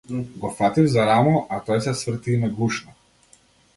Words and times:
Го 0.43 0.49
фатив 0.61 0.87
за 0.93 1.03
рамо, 1.09 1.33
а 1.57 1.59
тој 1.67 1.81
се 1.89 1.93
сврте 2.01 2.33
и 2.37 2.39
ме 2.45 2.51
гушна. 2.57 2.99